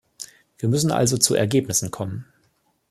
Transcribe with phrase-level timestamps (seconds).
[0.57, 2.25] Wir müssen also zu Ergebnissen kommen.